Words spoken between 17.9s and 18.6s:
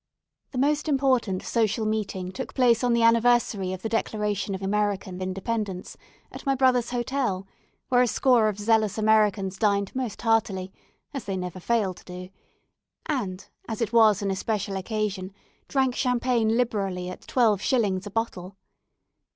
a bottle.